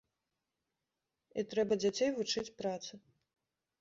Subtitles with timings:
[1.41, 2.93] І трэба дзяцей вучыць працы.